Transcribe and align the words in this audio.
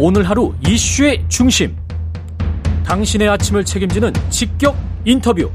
오늘 0.00 0.22
하루 0.22 0.54
이슈의 0.64 1.24
중심. 1.26 1.76
당신의 2.86 3.28
아침을 3.30 3.64
책임지는 3.64 4.12
직격 4.30 4.76
인터뷰. 5.04 5.50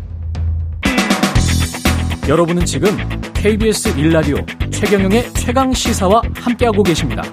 여러분은 2.28 2.66
지금 2.66 2.90
KBS 3.34 3.98
일라디오 3.98 4.36
최경영의 4.70 5.32
최강 5.36 5.72
시사와 5.72 6.22
함께하고 6.36 6.84
계십니다. 6.84 7.24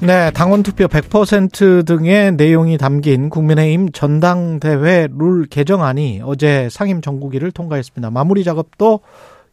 네, 0.00 0.32
당원 0.32 0.64
투표 0.64 0.88
100% 0.88 1.86
등의 1.86 2.32
내용이 2.32 2.78
담긴 2.78 3.30
국민의힘 3.30 3.92
전당대회 3.92 5.06
룰 5.16 5.46
개정안이 5.46 6.22
어제 6.24 6.68
상임 6.68 7.00
정국위를 7.00 7.52
통과했습니다. 7.52 8.10
마무리 8.10 8.42
작업도 8.42 9.02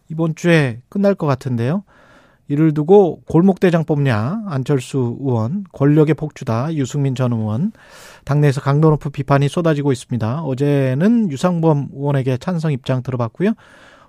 이번 0.10 0.34
주에 0.34 0.80
끝날 0.90 1.14
것 1.14 1.28
같은데요. 1.28 1.84
이를 2.50 2.74
두고 2.74 3.22
골목대장 3.28 3.84
뽑냐 3.86 4.44
안철수 4.48 5.18
의원 5.20 5.66
권력의 5.74 6.16
폭주다 6.16 6.74
유승민 6.76 7.14
전 7.14 7.34
의원 7.34 7.72
당내에서 8.26 8.62
강도 8.62 8.90
높은 8.90 9.12
비판이 9.12 9.50
쏟아지고 9.50 9.92
있습니다. 9.92 10.44
어제는 10.44 11.30
유상범 11.32 11.90
의원에게 11.94 12.38
찬성 12.38 12.72
입장 12.72 13.04
들어봤고요. 13.04 13.52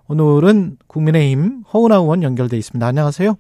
오늘은 0.09 0.77
국민의힘 0.87 1.65
허은하 1.73 1.97
의원 1.97 2.23
연결돼 2.23 2.57
있습니다. 2.57 2.87
안녕하세요. 2.87 3.35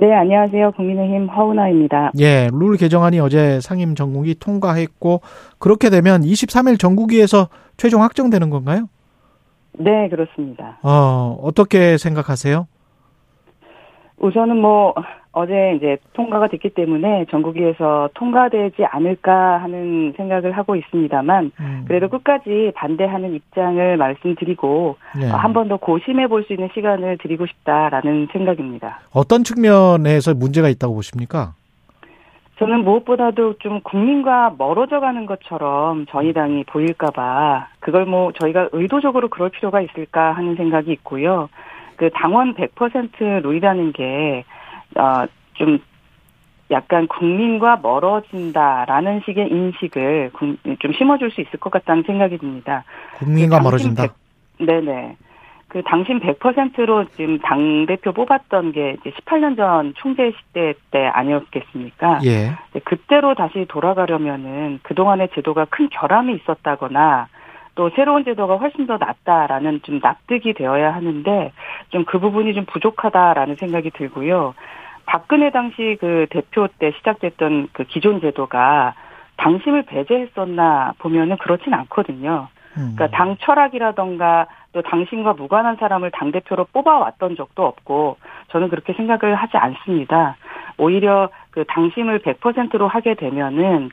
네, 0.00 0.12
안녕하세요. 0.14 0.72
국민의힘 0.72 1.28
허은하입니다. 1.28 2.12
예, 2.18 2.48
룰 2.50 2.76
개정안이 2.76 3.20
어제 3.20 3.60
상임 3.60 3.94
전국이 3.94 4.34
통과했고 4.40 5.20
그렇게 5.58 5.90
되면 5.90 6.22
23일 6.22 6.78
전국위에서 6.80 7.48
최종 7.76 8.02
확정되는 8.02 8.48
건가요? 8.48 8.88
네, 9.78 10.08
그렇습니다. 10.08 10.78
어, 10.82 11.38
어떻게 11.42 11.98
생각하세요? 11.98 12.66
우선은 14.22 14.56
뭐 14.56 14.94
어제 15.32 15.74
이제 15.76 15.96
통과가 16.12 16.48
됐기 16.48 16.70
때문에 16.70 17.26
전국위에서 17.30 18.08
통과되지 18.14 18.84
않을까 18.84 19.58
하는 19.58 20.12
생각을 20.16 20.52
하고 20.52 20.76
있습니다만 20.76 21.52
음. 21.58 21.84
그래도 21.88 22.08
끝까지 22.08 22.72
반대하는 22.74 23.34
입장을 23.34 23.96
말씀드리고 23.96 24.96
네. 25.18 25.28
한번 25.28 25.68
더 25.68 25.76
고심해 25.76 26.28
볼 26.28 26.42
수 26.42 26.52
있는 26.52 26.68
시간을 26.74 27.18
드리고 27.18 27.46
싶다라는 27.46 28.28
생각입니다. 28.32 29.00
어떤 29.12 29.44
측면에서 29.44 30.34
문제가 30.34 30.68
있다고 30.68 30.94
보십니까? 30.94 31.54
저는 32.58 32.84
무엇보다도 32.84 33.54
좀 33.58 33.80
국민과 33.80 34.54
멀어져 34.58 35.00
가는 35.00 35.26
것처럼 35.26 36.06
저희 36.10 36.32
당이 36.32 36.64
보일까봐 36.64 37.68
그걸 37.80 38.04
뭐 38.06 38.32
저희가 38.40 38.68
의도적으로 38.72 39.28
그럴 39.28 39.50
필요가 39.50 39.80
있을까 39.80 40.32
하는 40.32 40.54
생각이 40.54 40.92
있고요. 40.92 41.48
그 42.02 42.10
당원 42.10 42.54
100% 42.54 43.42
룰이라는 43.42 43.92
게, 43.92 44.44
어, 44.96 45.24
좀, 45.54 45.78
약간 46.72 47.06
국민과 47.06 47.78
멀어진다라는 47.80 49.20
식의 49.24 49.48
인식을 49.48 50.32
좀 50.80 50.92
심어줄 50.94 51.30
수 51.30 51.42
있을 51.42 51.60
것 51.60 51.70
같다는 51.70 52.02
생각이 52.02 52.38
듭니다. 52.38 52.82
국민과 53.18 53.58
그 53.58 53.62
멀어진다? 53.62 54.02
100, 54.58 54.66
네네. 54.66 55.16
그 55.68 55.82
당신 55.84 56.18
100%로 56.18 57.04
지금 57.10 57.38
당대표 57.38 58.12
뽑았던 58.12 58.72
게 58.72 58.96
이제 59.00 59.10
18년 59.10 59.56
전 59.56 59.94
총재 59.96 60.32
시대 60.32 60.74
때 60.90 61.06
아니었겠습니까? 61.06 62.20
예. 62.24 62.52
그때로 62.84 63.34
다시 63.34 63.64
돌아가려면은 63.68 64.80
그동안의 64.82 65.28
제도가 65.34 65.66
큰 65.70 65.88
결함이 65.88 66.34
있었다거나 66.34 67.28
또 67.74 67.90
새로운 67.96 68.24
제도가 68.24 68.56
훨씬 68.56 68.86
더 68.86 68.98
낫다라는 68.98 69.80
좀 69.82 69.98
납득이 70.02 70.52
되어야 70.52 70.94
하는데 70.94 71.52
좀 71.90 72.04
그 72.04 72.18
부분이 72.18 72.52
좀 72.54 72.66
부족하다라는 72.66 73.56
생각이 73.56 73.90
들고요. 73.90 74.54
박근혜 75.06 75.50
당시 75.50 75.96
그 75.98 76.26
대표 76.30 76.68
때 76.78 76.92
시작됐던 76.98 77.68
그 77.72 77.84
기존 77.84 78.20
제도가 78.20 78.94
당심을 79.36 79.82
배제했었나 79.84 80.92
보면은 80.98 81.36
그렇진 81.38 81.72
않거든요. 81.74 82.48
그러니까 82.74 83.06
음. 83.06 83.10
당 83.12 83.36
철학이라던가 83.38 84.46
또 84.72 84.82
당신과 84.82 85.34
무관한 85.34 85.76
사람을 85.76 86.10
당 86.10 86.32
대표로 86.32 86.66
뽑아왔던 86.72 87.36
적도 87.36 87.66
없고 87.66 88.16
저는 88.48 88.68
그렇게 88.68 88.92
생각을 88.94 89.34
하지 89.34 89.56
않습니다. 89.56 90.36
오히려 90.78 91.30
그 91.50 91.64
당심을 91.64 92.20
100%로 92.20 92.88
하게 92.88 93.14
되면은 93.14 93.90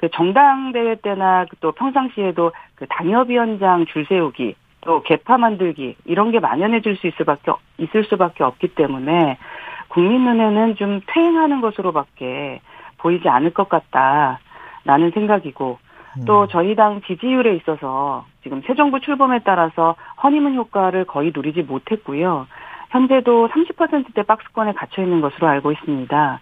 그 0.00 0.08
정당대회 0.08 0.94
때나 1.02 1.44
또 1.60 1.72
평상시에도 1.72 2.52
그 2.74 2.86
당협위원장 2.86 3.84
줄 3.84 4.06
세우기 4.06 4.54
또 4.80 5.02
개파 5.02 5.36
만들기 5.36 5.96
이런 6.06 6.30
게 6.30 6.40
만연해질 6.40 6.96
수 6.96 7.06
있을 7.06 7.18
수밖에 7.18 7.52
있을 7.76 8.04
수밖에 8.04 8.42
없기 8.42 8.68
때문에 8.68 9.36
국민 9.88 10.24
눈에는 10.24 10.76
좀 10.76 11.02
퇴행하는 11.06 11.60
것으로밖에 11.60 12.62
보이지 12.96 13.28
않을 13.28 13.52
것 13.52 13.68
같다라는 13.68 15.10
생각이고 15.12 15.78
또 16.26 16.42
음. 16.42 16.46
저희 16.48 16.74
당 16.74 17.02
지지율에 17.02 17.54
있어서 17.56 18.24
지금 18.42 18.62
새 18.66 18.74
정부 18.74 19.00
출범에 19.00 19.40
따라서 19.44 19.96
허니문 20.22 20.54
효과를 20.54 21.04
거의 21.04 21.30
누리지 21.34 21.60
못했고요. 21.62 22.46
현재도 22.88 23.48
30%대 23.48 24.22
박스권에 24.22 24.72
갇혀 24.72 25.02
있는 25.02 25.20
것으로 25.20 25.46
알고 25.46 25.72
있습니다. 25.72 26.40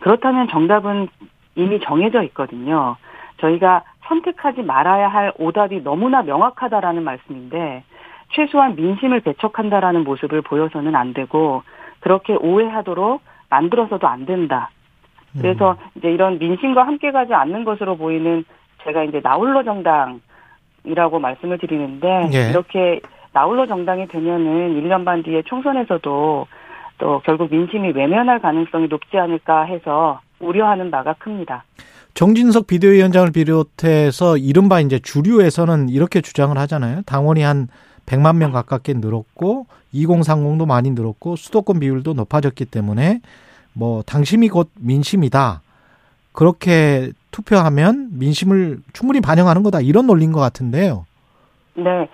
그렇다면 0.00 0.48
정답은 0.48 1.08
이미 1.54 1.80
정해져 1.80 2.22
있거든요. 2.24 2.96
저희가 3.38 3.82
선택하지 4.06 4.62
말아야 4.62 5.08
할 5.08 5.32
오답이 5.38 5.82
너무나 5.82 6.22
명확하다라는 6.22 7.02
말씀인데 7.02 7.84
최소한 8.32 8.74
민심을 8.76 9.20
배척한다라는 9.20 10.04
모습을 10.04 10.42
보여서는 10.42 10.94
안 10.94 11.14
되고 11.14 11.62
그렇게 12.00 12.34
오해하도록 12.34 13.22
만들어서도 13.48 14.06
안 14.06 14.26
된다. 14.26 14.70
그래서 15.40 15.72
음. 15.72 15.76
이제 15.96 16.12
이런 16.12 16.38
민심과 16.38 16.86
함께 16.86 17.10
가지 17.10 17.34
않는 17.34 17.64
것으로 17.64 17.96
보이는 17.96 18.44
제가 18.84 19.04
이제 19.04 19.20
나홀로 19.22 19.64
정당이라고 19.64 21.18
말씀을 21.18 21.58
드리는데 21.58 22.30
예. 22.32 22.50
이렇게 22.50 23.00
나홀로 23.32 23.66
정당이 23.66 24.06
되면은 24.08 24.80
1년 24.80 25.04
반 25.04 25.22
뒤에 25.22 25.42
총선에서도 25.42 26.46
또 26.98 27.20
결국 27.24 27.50
민심이 27.50 27.90
외면할 27.90 28.38
가능성이 28.38 28.86
높지 28.86 29.18
않을까 29.18 29.62
해서 29.62 30.20
우려하는 30.40 30.90
바가 30.90 31.14
큽니다. 31.14 31.64
정진석 32.14 32.66
비대위원장을 32.66 33.32
비롯해서 33.32 34.36
이른바 34.36 34.80
이제 34.80 34.98
주류에서는 34.98 35.88
이렇게 35.88 36.20
주장을 36.20 36.56
하잖아요. 36.56 37.02
당원이 37.06 37.42
한 37.42 37.68
100만 38.06 38.36
명 38.36 38.52
가깝게 38.52 38.94
늘었고 38.94 39.66
2030도 39.94 40.66
많이 40.66 40.90
늘었고 40.90 41.36
수도권 41.36 41.80
비율도 41.80 42.12
높아졌기 42.14 42.66
때문에 42.66 43.20
뭐 43.72 44.02
당심이 44.02 44.48
곧 44.48 44.70
민심이다. 44.78 45.62
그렇게 46.32 47.10
투표하면 47.30 48.10
민심을 48.18 48.78
충분히 48.92 49.20
반영하는 49.20 49.62
거다. 49.62 49.80
이런 49.80 50.06
논리인 50.06 50.32
것 50.32 50.40
같은데요. 50.40 51.06
네. 51.74 52.08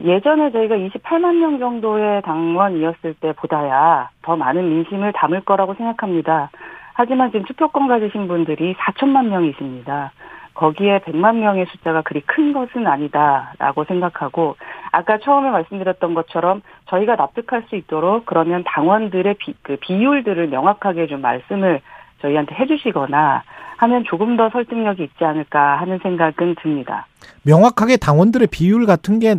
예전에 0.00 0.52
저희가 0.52 0.76
28만 0.76 1.36
명 1.36 1.58
정도의 1.58 2.22
당원이었을 2.22 3.14
때보다야 3.14 4.10
더 4.22 4.36
많은 4.36 4.68
민심을 4.68 5.12
담을 5.12 5.40
거라고 5.44 5.74
생각합니다. 5.74 6.50
하지만 6.98 7.30
지금 7.30 7.46
투표권 7.46 7.86
가지신 7.86 8.26
분들이 8.26 8.74
4천만 8.74 9.28
명이십니다. 9.28 10.10
거기에 10.54 10.98
100만 10.98 11.36
명의 11.36 11.64
숫자가 11.66 12.02
그리 12.02 12.20
큰 12.22 12.52
것은 12.52 12.88
아니다라고 12.88 13.84
생각하고 13.84 14.56
아까 14.90 15.18
처음에 15.18 15.48
말씀드렸던 15.50 16.14
것처럼 16.14 16.60
저희가 16.86 17.14
납득할 17.14 17.62
수 17.68 17.76
있도록 17.76 18.26
그러면 18.26 18.64
당원들의 18.66 19.34
비, 19.34 19.54
그 19.62 19.76
비율들을 19.76 20.48
명확하게 20.48 21.06
좀 21.06 21.20
말씀을 21.20 21.80
저희한테 22.20 22.56
해주시거나 22.56 23.44
하면 23.76 24.02
조금 24.02 24.36
더 24.36 24.50
설득력이 24.50 25.04
있지 25.04 25.24
않을까 25.24 25.76
하는 25.76 26.00
생각은 26.02 26.56
듭니다. 26.60 27.06
명확하게 27.44 27.96
당원들의 27.96 28.48
비율 28.50 28.86
같은 28.86 29.20
게 29.20 29.36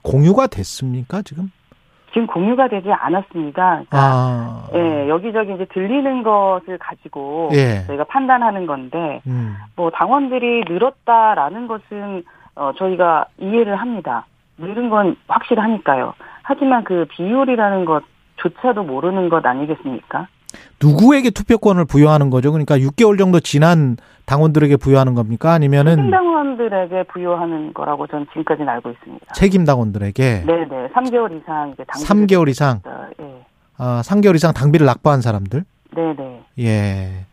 공유가 0.00 0.46
됐습니까 0.46 1.20
지금? 1.20 1.50
지금 2.12 2.26
공유가 2.26 2.68
되지 2.68 2.92
않았습니다. 2.92 3.70
그러니까 3.70 3.98
아. 3.98 4.68
예, 4.74 5.08
여기저기 5.08 5.54
이제 5.54 5.64
들리는 5.66 6.22
것을 6.22 6.78
가지고 6.78 7.50
예. 7.52 7.84
저희가 7.86 8.04
판단하는 8.04 8.66
건데 8.66 9.20
음. 9.26 9.56
뭐 9.76 9.90
당원들이 9.90 10.64
늘었다라는 10.68 11.66
것은 11.66 12.22
어 12.54 12.72
저희가 12.76 13.26
이해를 13.38 13.76
합니다. 13.76 14.26
늘은 14.58 14.90
건 14.90 15.16
확실하니까요. 15.26 16.14
하지만 16.42 16.84
그 16.84 17.06
비율이라는 17.10 17.86
것조차도 17.86 18.82
모르는 18.82 19.28
것 19.28 19.44
아니겠습니까? 19.44 20.28
누구에게 20.80 21.30
투표권을 21.30 21.84
부여하는 21.84 22.30
거죠? 22.30 22.52
그러니까 22.52 22.78
6개월 22.78 23.18
정도 23.18 23.40
지난 23.40 23.96
당원들에게 24.26 24.76
부여하는 24.76 25.14
겁니까? 25.14 25.52
아니면은 25.52 25.96
책임 25.96 26.10
당원들에게 26.10 27.04
부여하는 27.12 27.74
거라고 27.74 28.06
저는 28.06 28.26
지금까지는 28.28 28.68
알고 28.68 28.90
있습니다. 28.90 29.32
책임 29.34 29.64
당원들에게 29.64 30.44
네, 30.46 30.52
네. 30.68 30.88
3개월 30.94 31.40
이상 31.40 31.72
이제 31.74 31.84
당 31.86 32.02
3개월 32.02 32.48
이상. 32.48 32.80
예. 33.20 33.44
아, 33.78 34.02
3개월 34.04 34.34
이상 34.36 34.52
당비를 34.52 34.86
납부한 34.86 35.20
사람들? 35.20 35.64
네, 35.94 36.14
네. 36.16 36.42
예. 36.58 37.26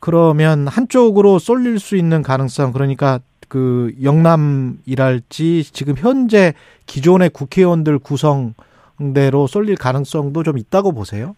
그러면 0.00 0.66
한쪽으로 0.66 1.38
쏠릴 1.38 1.78
수 1.78 1.96
있는 1.96 2.22
가능성 2.22 2.72
그러니까 2.72 3.20
그 3.48 3.92
영남이랄지 4.02 5.64
지금 5.72 5.94
현재 5.96 6.54
기존의 6.86 7.30
국회의원들 7.30 7.98
구성대로 8.00 9.46
쏠릴 9.46 9.76
가능성도 9.76 10.42
좀 10.42 10.58
있다고 10.58 10.92
보세요? 10.92 11.36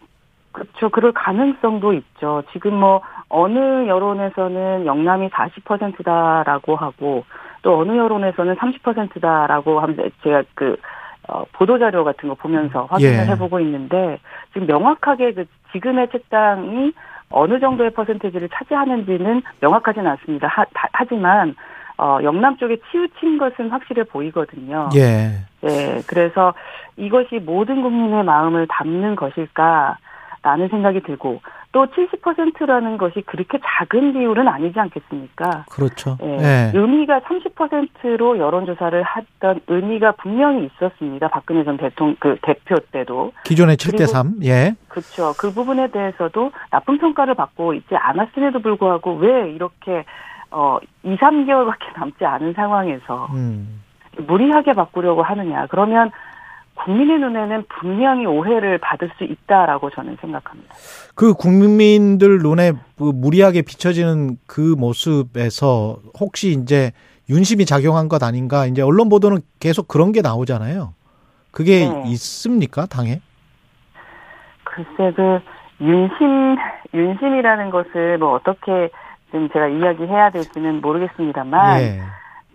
그렇죠. 0.55 0.87
그럴 0.87 1.11
가능성도 1.11 1.91
있죠. 1.91 2.43
지금 2.53 2.75
뭐 2.75 3.01
어느 3.27 3.87
여론에서는 3.87 4.85
영남이 4.85 5.29
40%다라고 5.29 6.77
하고 6.77 7.25
또 7.61 7.77
어느 7.77 7.97
여론에서는 7.97 8.55
30%다라고 8.55 9.81
하면서 9.81 10.03
제가 10.23 10.43
그 10.53 10.77
어, 11.27 11.43
보도 11.51 11.77
자료 11.77 12.05
같은 12.05 12.29
거 12.29 12.35
보면서 12.35 12.85
확인을 12.85 13.27
예. 13.27 13.31
해보고 13.31 13.59
있는데 13.59 14.19
지금 14.53 14.67
명확하게 14.67 15.33
그 15.33 15.45
지금의 15.73 16.09
책당이 16.11 16.93
어느 17.31 17.59
정도의 17.59 17.89
퍼센테이지를 17.89 18.47
차지하는지는 18.53 19.41
명확하지는 19.59 20.09
않습니다. 20.11 20.47
하, 20.47 20.63
하지만 20.93 21.55
어, 21.97 22.19
영남 22.23 22.55
쪽에 22.55 22.77
치우친 22.91 23.37
것은 23.37 23.71
확실해 23.71 24.03
보이거든요. 24.03 24.89
예. 24.95 25.31
네, 25.61 26.01
그래서 26.07 26.53
이것이 26.95 27.39
모든 27.39 27.81
국민의 27.81 28.23
마음을 28.23 28.67
담는 28.69 29.17
것일까 29.17 29.97
라는 30.45 30.67
생각이 30.67 31.01
들고 31.01 31.41
또 31.71 31.87
70%라는 31.87 32.99
것이 32.99 33.21
그렇게 33.25 33.57
작은 33.65 34.13
비율은 34.13 34.47
아니지 34.47 34.79
않겠습니까? 34.79 35.65
그렇죠. 35.71 36.19
예, 36.21 36.37
예. 36.37 36.71
의미가 36.77 37.21
30%로 37.21 38.37
여론조사를 38.37 39.03
했던 39.17 39.59
의미가 39.65 40.11
분명히 40.21 40.65
있었습니다. 40.67 41.29
박근혜 41.29 41.63
전 41.63 41.77
대통령 41.77 42.15
그 42.19 42.37
대표 42.43 42.75
때도 42.91 43.31
기존의 43.43 43.77
7대 43.77 43.97
그리고- 43.97 44.05
3. 44.11 44.35
예. 44.43 44.75
그렇죠. 44.87 45.33
그 45.39 45.51
부분에 45.51 45.87
대해서도 45.89 46.51
나쁜 46.69 46.99
평가를 46.99 47.33
받고 47.33 47.73
있지 47.73 47.95
않았음에도 47.95 48.59
불구하고 48.59 49.15
왜 49.15 49.49
이렇게 49.49 50.05
어 50.51 50.77
2, 51.01 51.17
3개월밖에 51.17 51.97
남지 51.97 52.23
않은 52.23 52.53
상황에서 52.53 53.27
음. 53.33 53.81
무리하게 54.27 54.73
바꾸려고 54.73 55.23
하느냐. 55.23 55.65
그러면 55.71 56.11
국민의 56.75 57.19
눈에는 57.19 57.63
분명히 57.69 58.25
오해를 58.25 58.77
받을 58.77 59.09
수 59.17 59.23
있다라고 59.23 59.89
저는 59.91 60.17
생각합니다. 60.21 60.75
그 61.15 61.33
국민들 61.33 62.39
눈에 62.39 62.73
그 62.97 63.03
무리하게 63.03 63.61
비춰지는 63.61 64.37
그 64.45 64.75
모습에서 64.77 65.97
혹시 66.19 66.51
이제 66.51 66.91
윤심이 67.29 67.65
작용한 67.65 68.07
것 68.07 68.21
아닌가? 68.23 68.65
이제 68.65 68.81
언론 68.81 69.09
보도는 69.09 69.39
계속 69.59 69.87
그런 69.87 70.11
게 70.11 70.21
나오잖아요. 70.21 70.93
그게 71.51 71.87
네. 71.87 72.03
있습니까? 72.11 72.85
당에? 72.85 73.21
글쎄 74.63 75.13
그 75.15 75.39
윤심 75.81 76.57
윤심이라는 76.93 77.69
것을 77.71 78.17
뭐 78.17 78.33
어떻게 78.33 78.89
지금 79.27 79.49
제가 79.49 79.67
이야기해야 79.67 80.29
될지는 80.29 80.81
모르겠습니다만 80.81 81.81
예. 81.81 81.99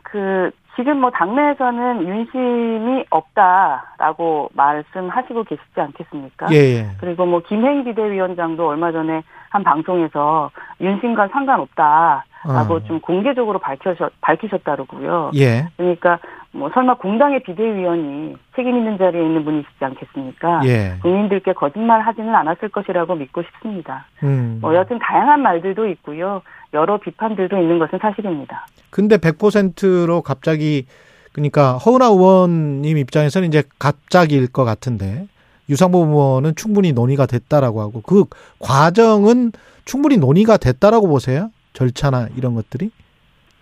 그 0.02 0.50
지금 0.76 1.00
뭐 1.00 1.10
당내에서는 1.10 2.06
윤심이 2.06 3.04
없다라고 3.10 4.50
말씀하시고 4.54 5.44
계시지 5.44 5.80
않겠습니까? 5.80 6.46
예, 6.52 6.56
예. 6.56 6.86
그리고 6.98 7.26
뭐 7.26 7.40
김혜희 7.40 7.84
비대위원장도 7.84 8.66
얼마 8.66 8.92
전에 8.92 9.22
한 9.50 9.64
방송에서 9.64 10.50
윤심과 10.80 11.28
상관없다라고 11.28 12.74
어. 12.74 12.80
좀 12.86 13.00
공개적으로 13.00 13.58
밝히셨 13.58 14.12
밝히셨다고요. 14.20 15.32
예. 15.34 15.68
그러니까 15.76 16.18
뭐 16.52 16.68
설마 16.74 16.94
공당의 16.94 17.42
비대위원이 17.44 18.36
책임 18.56 18.76
있는 18.76 18.98
자리에 18.98 19.22
있는 19.22 19.44
분이시지 19.44 19.84
않겠습니까? 19.84 20.62
예. 20.64 20.96
국민들께 21.00 21.52
거짓말 21.52 22.00
하지는 22.00 22.34
않았을 22.34 22.70
것이라고 22.70 23.14
믿고 23.14 23.42
싶습니다. 23.42 24.06
음. 24.24 24.58
뭐 24.60 24.74
여튼 24.74 24.98
다양한 24.98 25.42
말들도 25.42 25.86
있고요. 25.88 26.42
여러 26.74 26.98
비판들도 26.98 27.56
있는 27.56 27.78
것은 27.78 27.98
사실입니다. 28.00 28.66
근데 28.90 29.16
100%로 29.16 30.22
갑자기 30.22 30.86
그러니까 31.32 31.76
허은하 31.78 32.06
의원님 32.06 32.98
입장에서는 32.98 33.46
이제 33.48 33.62
갑자기일 33.78 34.52
것 34.52 34.64
같은데 34.64 35.28
유상보 35.68 35.98
의원은 35.98 36.56
충분히 36.56 36.92
논의가 36.92 37.26
됐다라고 37.26 37.80
하고 37.80 38.02
그 38.02 38.24
과정은 38.58 39.52
충분히 39.84 40.16
논의가 40.16 40.56
됐다라고 40.56 41.06
보세요? 41.06 41.50
절차나 41.74 42.28
이런 42.36 42.54
것들이? 42.54 42.90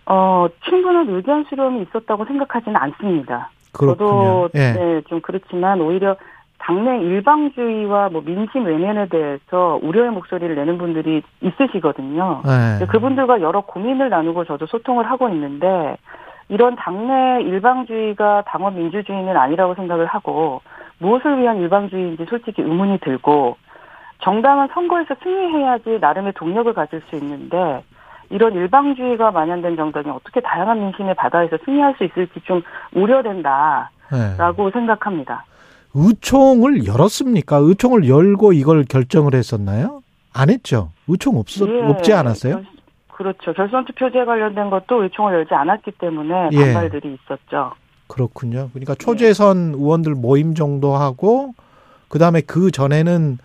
어, 0.09 0.47
충분한 0.61 1.07
의견 1.09 1.43
수렴이 1.45 1.83
있었다고 1.83 2.25
생각하지는 2.25 2.75
않습니다. 2.75 3.51
그렇군요. 3.71 3.95
저도 3.95 4.49
예. 4.55 4.73
네, 4.73 5.01
좀 5.07 5.21
그렇지만 5.21 5.79
오히려 5.79 6.15
당내 6.57 6.99
일방주의와 6.99 8.09
뭐 8.09 8.21
민심 8.25 8.65
외면에 8.65 9.07
대해서 9.07 9.79
우려의 9.81 10.09
목소리를 10.09 10.53
내는 10.55 10.79
분들이 10.79 11.21
있으시거든요. 11.41 12.41
예. 12.81 12.85
그분들과 12.87 13.41
여러 13.41 13.61
고민을 13.61 14.09
나누고 14.09 14.45
저도 14.45 14.65
소통을 14.65 15.09
하고 15.09 15.29
있는데 15.29 15.97
이런 16.49 16.75
당내 16.75 17.43
일방주의가 17.43 18.43
당원 18.47 18.75
민주주의는 18.75 19.37
아니라고 19.37 19.75
생각을 19.75 20.07
하고 20.07 20.61
무엇을 20.97 21.39
위한 21.39 21.57
일방주의인지 21.57 22.25
솔직히 22.27 22.63
의문이 22.63 22.97
들고 22.99 23.57
정당은 24.21 24.69
선거에서 24.73 25.15
승리해야지 25.21 25.99
나름의 26.01 26.33
동력을 26.33 26.73
가질 26.73 27.01
수 27.09 27.15
있는데 27.15 27.83
이런 28.29 28.53
일방주의가 28.53 29.31
만연된 29.31 29.75
정당이 29.75 30.09
어떻게 30.09 30.39
다양한 30.41 30.79
민심의 30.79 31.15
바다에서 31.15 31.57
승리할 31.65 31.95
수 31.97 32.03
있을지 32.03 32.39
좀 32.45 32.61
우려된다라고 32.93 34.67
예. 34.67 34.71
생각합니다. 34.71 35.45
의총을 35.93 36.85
열었습니까? 36.85 37.57
의총을 37.57 38.07
열고 38.07 38.53
이걸 38.53 38.85
결정을 38.85 39.33
했었나요? 39.33 40.01
안 40.33 40.49
했죠. 40.49 40.91
의총 41.07 41.37
없었 41.37 41.67
예, 41.67 41.81
없지 41.81 42.13
않았어요? 42.13 42.55
결- 42.55 42.65
그렇죠. 43.07 43.53
결선 43.53 43.83
투표제 43.85 44.23
관련된 44.23 44.69
것도 44.69 45.03
의총을 45.03 45.33
열지 45.33 45.53
않았기 45.53 45.91
때문에 45.99 46.49
예. 46.53 46.57
반발들이 46.73 47.17
있었죠. 47.23 47.71
그렇군요. 48.07 48.69
그러니까 48.73 48.95
초재선 48.95 49.73
의원들 49.75 50.15
모임 50.15 50.53
정도 50.55 50.93
하고 50.95 51.53
그다음에 52.07 52.41
그 52.41 52.71
전에는 52.71 53.37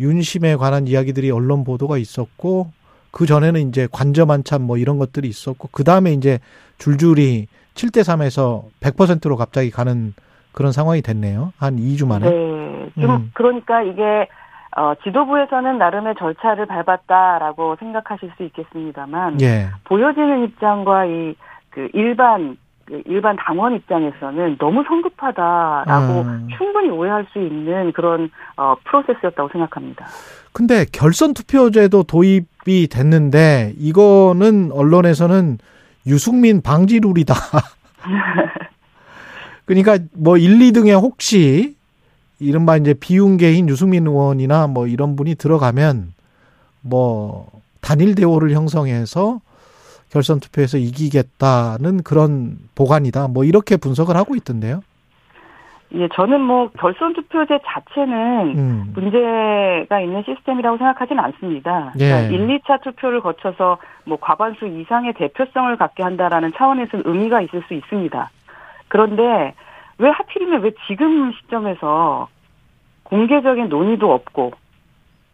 윤심에 0.00 0.56
관한 0.56 0.86
이야기들이 0.88 1.30
언론 1.30 1.62
보도가 1.64 1.96
있었고 1.98 2.72
그 3.10 3.26
전에는 3.26 3.68
이제 3.68 3.88
관점 3.90 4.30
한참 4.30 4.62
뭐 4.62 4.76
이런 4.76 4.98
것들이 4.98 5.28
있었고 5.28 5.68
그 5.72 5.84
다음에 5.84 6.12
이제 6.12 6.38
줄줄이 6.78 7.46
7대 7.74 8.00
3에서 8.00 8.64
100%로 8.80 9.36
갑자기 9.36 9.70
가는 9.70 10.14
그런 10.52 10.72
상황이 10.72 11.02
됐네요. 11.02 11.52
한 11.58 11.76
2주 11.76 12.06
만에. 12.06 12.28
네. 12.28 12.90
좀 13.00 13.10
음. 13.10 13.30
그러니까 13.34 13.82
이게 13.82 14.28
어, 14.76 14.94
지도부에서는 15.04 15.78
나름의 15.78 16.14
절차를 16.18 16.66
밟았다라고 16.66 17.76
생각하실 17.78 18.32
수 18.36 18.44
있겠습니다만 18.44 19.40
예. 19.40 19.68
보여지는 19.84 20.44
입장과 20.44 21.06
이 21.06 21.34
그 21.70 21.88
일반 21.94 22.56
그 22.84 23.02
일반 23.06 23.36
당원 23.36 23.74
입장에서는 23.76 24.58
너무 24.58 24.82
성급하다라고 24.86 26.20
음. 26.22 26.48
충분히 26.58 26.90
오해할 26.90 27.26
수 27.32 27.38
있는 27.38 27.92
그런 27.92 28.30
어, 28.56 28.74
프로세스였다고 28.84 29.48
생각합니다. 29.50 30.06
근데 30.52 30.84
결선 30.92 31.32
투표제도 31.32 32.02
도입 32.02 32.48
이 32.70 32.86
됐는데 32.86 33.74
이거는 33.78 34.70
언론에서는 34.72 35.58
유승민 36.06 36.62
방지 36.62 37.00
룰이다. 37.00 37.34
그러니까 39.66 39.98
뭐 40.12 40.38
1, 40.38 40.58
2등에 40.58 41.00
혹시 41.00 41.76
이른바 42.38 42.76
이제 42.76 42.94
비운계인 42.94 43.68
유승민 43.68 44.06
의원이나 44.06 44.66
뭐 44.66 44.86
이런 44.86 45.16
분이 45.16 45.34
들어가면 45.34 46.12
뭐 46.80 47.50
단일 47.80 48.14
대오를 48.14 48.52
형성해서 48.52 49.40
결선 50.10 50.40
투표에서 50.40 50.78
이기겠다는 50.78 52.02
그런 52.02 52.58
보관이다. 52.74 53.28
뭐 53.28 53.44
이렇게 53.44 53.76
분석을 53.76 54.16
하고 54.16 54.34
있던데요. 54.34 54.82
예, 55.92 56.08
저는 56.14 56.40
뭐 56.40 56.70
결선 56.78 57.14
투표제 57.14 57.58
자체는 57.64 58.54
음. 58.56 58.92
문제가 58.94 60.00
있는 60.00 60.22
시스템이라고 60.24 60.78
생각하지는 60.78 61.22
않습니다. 61.24 61.92
예. 61.98 62.28
그러니까 62.28 62.32
1, 62.32 62.58
2차 62.60 62.82
투표를 62.82 63.20
거쳐서 63.20 63.78
뭐 64.04 64.18
과반수 64.20 64.66
이상의 64.66 65.14
대표성을 65.14 65.76
갖게 65.76 66.02
한다라는 66.02 66.52
차원에서 66.56 67.02
의미가 67.04 67.40
있을 67.40 67.62
수 67.66 67.74
있습니다. 67.74 68.30
그런데 68.88 69.54
왜 69.98 70.08
하필이면 70.08 70.62
왜 70.62 70.70
지금 70.86 71.32
시점에서 71.32 72.28
공개적인 73.04 73.68
논의도 73.68 74.12
없고 74.12 74.52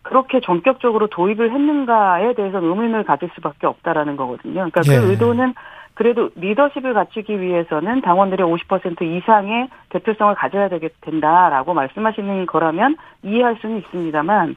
그렇게 0.03 0.41
전격적으로 0.41 1.09
도입을 1.09 1.53
했는가에 1.53 2.35
대해서 2.35 2.59
의문을 2.59 3.05
가질 3.05 3.29
수밖에 3.35 3.67
없다라는 3.67 4.17
거거든요. 4.17 4.55
그러니까 4.55 4.81
예. 4.87 4.99
그 4.99 5.11
의도는 5.11 5.53
그래도 5.97 6.29
리더십을 6.37 6.93
갖추기 6.93 7.41
위해서는 7.41 8.03
당원들의 8.03 8.47
50% 8.47 9.01
이상의 9.01 9.69
대표성을 9.89 10.35
가져야 10.35 10.69
되게 10.69 10.91
된다라고 11.01 11.73
말씀하시는 11.73 12.45
거라면 12.45 12.97
이해할 13.23 13.57
수는 13.63 13.79
있습니다만 13.79 14.57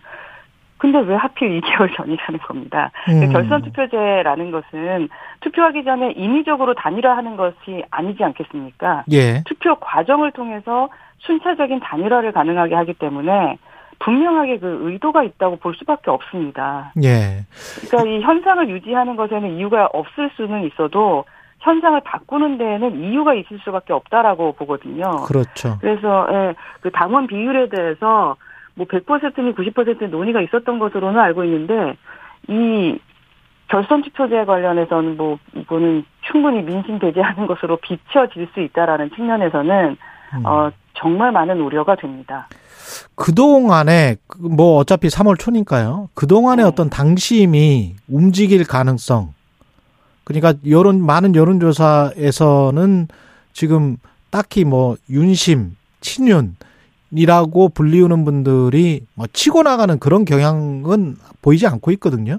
근데 0.77 0.99
왜 0.99 1.15
하필 1.15 1.61
2개월 1.61 1.95
전이라는 1.95 2.39
겁니다. 2.39 2.91
음. 3.07 3.31
결선 3.31 3.61
투표제라는 3.61 4.51
것은 4.51 5.07
투표하기 5.39 5.85
전에 5.85 6.11
인위적으로 6.11 6.73
단일화하는 6.73 7.37
것이 7.37 7.83
아니지 7.89 8.23
않겠습니까? 8.23 9.05
예. 9.11 9.43
투표 9.45 9.75
과정을 9.75 10.31
통해서 10.31 10.89
순차적인 11.19 11.79
단일화를 11.79 12.33
가능하게 12.33 12.75
하기 12.75 12.93
때문에 12.93 13.57
분명하게 13.99 14.59
그 14.59 14.79
의도가 14.83 15.23
있다고 15.23 15.57
볼 15.57 15.75
수밖에 15.75 16.09
없습니다. 16.09 16.93
예. 17.03 17.45
그러니까 17.87 18.09
이 18.09 18.21
현상을 18.21 18.69
유지하는 18.69 19.15
것에는 19.15 19.57
이유가 19.57 19.89
없을 19.91 20.31
수는 20.35 20.65
있어도 20.65 21.25
현상을 21.59 21.99
바꾸는 22.01 22.57
데에는 22.57 23.03
이유가 23.03 23.33
있을 23.33 23.59
수밖에 23.59 23.93
없다라고 23.93 24.53
보거든요. 24.53 25.23
그렇죠. 25.25 25.77
그래서 25.81 26.27
예, 26.31 26.55
그 26.81 26.89
당원 26.91 27.27
비율에 27.27 27.67
대해서 27.67 28.37
뭐 28.75 28.87
100%니 28.87 29.53
90% 29.53 30.09
논의가 30.09 30.41
있었던 30.41 30.79
것으로는 30.79 31.19
알고 31.19 31.43
있는데 31.43 31.97
이 32.47 32.97
결선 33.67 34.01
투표제 34.01 34.45
관련해서는 34.45 35.17
뭐 35.17 35.37
이거는 35.53 36.05
충분히 36.21 36.61
민심 36.61 36.97
배제하는 36.97 37.45
것으로 37.45 37.77
비춰질 37.77 38.47
수 38.53 38.61
있다라는 38.61 39.11
측면에서는 39.11 39.97
음. 40.33 40.45
어 40.45 40.71
정말 40.99 41.31
많은 41.31 41.59
우려가 41.59 41.95
됩니다. 41.95 42.47
그동안에 43.15 44.17
뭐 44.37 44.77
어차피 44.77 45.07
3월 45.07 45.37
초니까요. 45.39 46.09
그동안에 46.13 46.63
네. 46.63 46.67
어떤 46.67 46.89
당심이 46.89 47.95
움직일 48.07 48.65
가능성 48.65 49.33
그러니까 50.23 50.53
여론 50.67 51.03
많은 51.03 51.35
여론 51.35 51.59
조사에서는 51.59 53.07
지금 53.53 53.97
딱히 54.29 54.63
뭐 54.63 54.95
윤심, 55.09 55.75
친윤이라고 56.01 57.69
불리우는 57.69 58.25
분들이 58.25 59.05
뭐 59.15 59.25
치고 59.31 59.63
나가는 59.63 59.97
그런 59.97 60.25
경향은 60.25 61.15
보이지 61.41 61.65
않고 61.65 61.91
있거든요. 61.93 62.37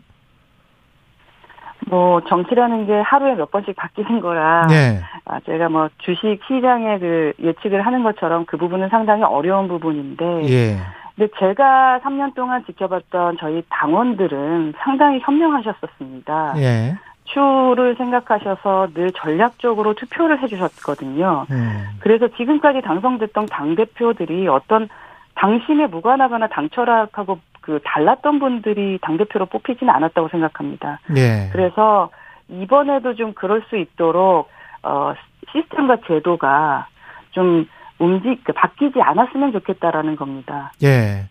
뭐 1.89 2.21
정치라는 2.29 2.87
게 2.87 3.01
하루에 3.01 3.35
몇 3.35 3.51
번씩 3.51 3.75
바뀌는 3.77 4.21
거라 4.21 4.67
네. 4.69 5.01
아, 5.25 5.41
제가 5.41 5.69
뭐 5.69 5.89
주식 5.99 6.41
시장의 6.47 7.01
그 7.01 7.33
예측을 7.43 7.83
하는 7.83 8.03
것처럼 8.03 8.45
그 8.47 8.57
부분은 8.57 8.89
상당히 8.89 9.23
어려운 9.23 9.69
부분인데 9.69 10.25
예. 10.51 10.77
근데 11.17 11.33
제가 11.39 12.01
3년 12.03 12.35
동안 12.35 12.65
지켜봤던 12.65 13.39
저희 13.41 13.63
당원들은 13.69 14.75
상당히 14.79 15.21
현명하셨었습니다. 15.21 16.55
예. 16.59 16.97
추를 17.25 17.95
생각하셔서 17.97 18.89
늘 18.95 19.13
전략적으로 19.13 19.95
투표를 19.95 20.43
해주셨거든요. 20.43 21.47
음. 21.51 21.85
그래서 22.01 22.29
지금까지 22.29 22.81
당선됐던 22.83 23.47
당 23.47 23.75
대표들이 23.77 24.49
어떤 24.49 24.89
당심에 25.35 25.87
무관하거나 25.87 26.49
당철학하고 26.49 27.39
그 27.61 27.81
달랐던 27.85 28.39
분들이 28.39 28.99
당 29.03 29.17
대표로 29.17 29.47
뽑히지는 29.47 29.93
않았다고 29.93 30.29
생각합니다. 30.29 31.01
예. 31.17 31.51
그래서 31.53 32.11
이번에도 32.49 33.15
좀 33.15 33.33
그럴 33.35 33.63
수 33.69 33.77
있도록 33.77 34.49
어 34.83 35.15
시스템과 35.53 35.99
제도가 36.07 36.89
좀 37.33 37.67
움직 37.99 38.43
그 38.45 38.53
바뀌지 38.53 39.01
않았으면 39.01 39.53
좋겠다라는 39.53 40.17
겁니다. 40.17 40.73
예. 40.83 41.29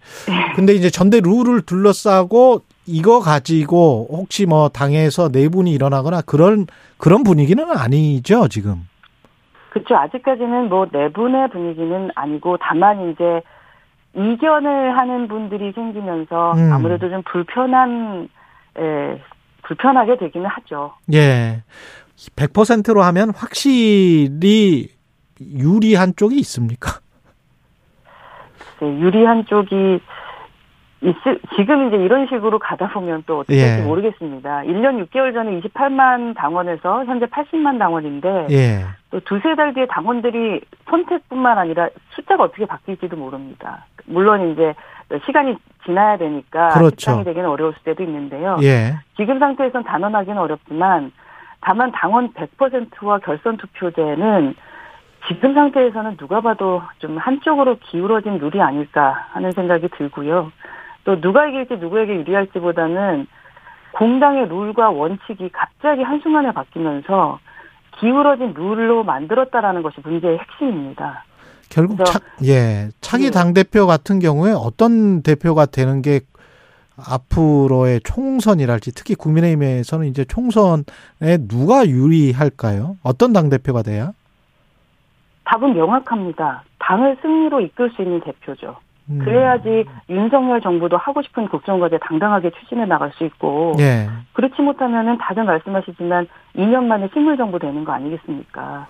근데 0.55 0.73
이제 0.73 0.89
전대 0.89 1.19
룰을 1.19 1.63
둘러싸고 1.63 2.61
이거 2.85 3.19
가지고 3.19 4.07
혹시 4.11 4.45
뭐 4.45 4.69
당에서 4.69 5.29
내분이 5.29 5.71
일어나거나 5.71 6.21
그런 6.21 6.67
그런 6.97 7.23
분위기는 7.23 7.65
아니죠 7.71 8.47
지금. 8.47 8.87
그렇죠. 9.71 9.95
아직까지는 9.95 10.69
뭐 10.69 10.87
내분의 10.91 11.49
분위기는 11.49 12.09
아니고 12.15 12.57
다만 12.61 13.11
이제 13.11 13.41
이견을 14.19 14.97
하는 14.97 15.27
분들이 15.27 15.71
생기면서 15.71 16.53
음. 16.53 16.73
아무래도 16.73 17.09
좀 17.09 17.23
불편한 17.23 18.27
에, 18.77 19.21
불편하게 19.63 20.17
되기는 20.17 20.45
하죠. 20.47 20.93
예. 21.13 21.63
100%로 22.35 23.01
하면 23.03 23.31
확실히 23.33 24.89
유리한 25.39 26.13
쪽이 26.17 26.37
있습니까? 26.39 26.99
네, 28.81 28.99
유리한 28.99 29.45
쪽이 29.45 30.01
지금 31.55 31.87
이제 31.87 31.97
이런 31.97 32.27
식으로 32.27 32.59
가다 32.59 32.89
보면 32.89 33.23
또 33.25 33.39
어떻게 33.39 33.55
될지 33.55 33.81
예. 33.81 33.85
모르겠습니다. 33.85 34.63
1년 34.63 35.05
6개월 35.07 35.33
전에 35.33 35.59
28만 35.61 36.35
당원에서 36.35 37.05
현재 37.05 37.25
80만 37.25 37.79
당원인데 37.79 38.47
예. 38.51 38.85
또 39.09 39.19
두세 39.21 39.55
달 39.55 39.73
뒤에 39.73 39.87
당원들이 39.87 40.61
선택뿐만 40.89 41.57
아니라 41.57 41.89
숫자가 42.11 42.43
어떻게 42.43 42.65
바뀔지도 42.65 43.15
모릅니다. 43.15 43.85
물론 44.05 44.51
이제 44.51 44.73
시간이 45.25 45.55
지나야 45.85 46.17
되니까 46.17 46.69
그렇죠. 46.69 46.95
집상이 46.97 47.23
되기는 47.23 47.47
어려울 47.47 47.73
때도 47.83 48.03
있는데요. 48.03 48.57
예. 48.61 48.99
지금 49.15 49.39
상태에선 49.39 49.83
단언하기는 49.85 50.37
어렵지만 50.37 51.13
다만 51.61 51.91
당원 51.93 52.33
100%와 52.33 53.19
결선 53.19 53.57
투표제는 53.57 54.55
지금 55.27 55.53
상태에서는 55.53 56.17
누가 56.17 56.41
봐도 56.41 56.81
좀 56.99 57.17
한쪽으로 57.17 57.77
기울어진 57.79 58.37
룰이 58.37 58.61
아닐까 58.61 59.27
하는 59.31 59.51
생각이 59.51 59.89
들고요. 59.97 60.51
또 61.09 61.19
누가 61.19 61.47
이길지 61.47 61.77
누구에게 61.77 62.17
유리할지보다는 62.17 63.25
공당의 63.93 64.47
룰과 64.47 64.91
원칙이 64.91 65.49
갑자기 65.51 66.03
한순간에 66.03 66.51
바뀌면서 66.51 67.39
기울어진 67.99 68.53
룰로 68.53 69.03
만들었다라는 69.03 69.81
것이 69.81 70.01
문제의 70.03 70.37
핵심입니다. 70.37 71.25
결국 71.71 72.05
차, 72.05 72.19
예 72.45 72.89
차기 73.01 73.25
네. 73.25 73.31
당 73.31 73.55
대표 73.55 73.87
같은 73.87 74.19
경우에 74.19 74.51
어떤 74.51 75.23
대표가 75.23 75.65
되는 75.65 76.03
게 76.03 76.19
앞으로의 76.95 78.01
총선이랄지 78.01 78.93
특히 78.93 79.15
국민의힘에서는 79.15 80.05
이제 80.05 80.23
총선에 80.25 80.83
누가 81.47 81.87
유리할까요? 81.87 82.97
어떤 83.01 83.33
당 83.33 83.49
대표가 83.49 83.81
돼야? 83.81 84.11
답은 85.45 85.73
명확합니다. 85.73 86.63
당을 86.77 87.17
승리로 87.23 87.61
이끌 87.61 87.89
수 87.95 88.03
있는 88.03 88.21
대표죠. 88.21 88.75
음. 89.09 89.19
그래야지 89.19 89.85
윤석열 90.09 90.61
정부도 90.61 90.97
하고 90.97 91.21
싶은 91.21 91.47
국정과제 91.47 91.99
당당하게 92.01 92.51
추진해 92.51 92.85
나갈 92.85 93.11
수 93.17 93.25
있고 93.25 93.73
예. 93.79 94.07
그렇지 94.33 94.61
못하면은 94.61 95.17
다들 95.17 95.43
말씀하시지만 95.43 96.27
2년 96.55 96.83
만에 96.83 97.09
식물 97.13 97.37
정부 97.37 97.57
되는 97.59 97.83
거 97.83 97.91
아니겠습니까? 97.93 98.87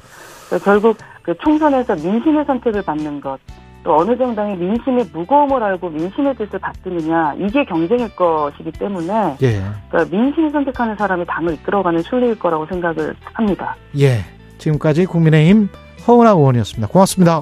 결국 0.63 0.97
그 1.21 1.37
총선에서 1.37 1.95
민심의 1.95 2.45
선택을 2.45 2.81
받는 2.81 3.21
것, 3.21 3.39
또 3.83 3.95
어느 3.97 4.17
정당이 4.17 4.55
민심의 4.57 5.05
무거움을 5.13 5.63
알고 5.63 5.89
민심의 5.89 6.35
뜻을 6.35 6.59
받드느냐 6.59 7.35
이게 7.37 7.63
경쟁일 7.63 8.13
것이기 8.15 8.71
때문에 8.73 9.37
예. 9.41 9.61
그러니까 9.89 10.17
민심을 10.17 10.51
선택하는 10.51 10.95
사람이 10.95 11.25
당을 11.25 11.53
이끌어가는 11.53 12.01
순리일 12.01 12.37
거라고 12.39 12.65
생각을 12.65 13.15
합니다. 13.33 13.75
예, 13.97 14.19
지금까지 14.57 15.05
국민의힘 15.05 15.69
허은하 16.07 16.31
의원이었습니다. 16.31 16.91
고맙습니다. 16.91 17.41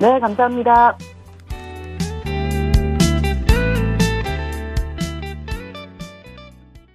네, 0.00 0.18
감사합니다. 0.18 0.96